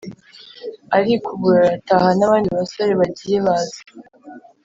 [0.95, 2.09] arikubura arataha.
[2.15, 3.81] n’abandi basore bagiye baza